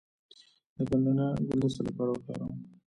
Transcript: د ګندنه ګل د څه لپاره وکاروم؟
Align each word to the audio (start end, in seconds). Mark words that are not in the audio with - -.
د 0.75 0.79
ګندنه 0.89 1.25
ګل 1.47 1.59
د 1.61 1.65
څه 1.75 1.81
لپاره 1.87 2.09
وکاروم؟ 2.11 2.55